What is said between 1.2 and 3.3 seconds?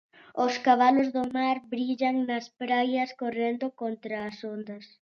mar brillan nas praias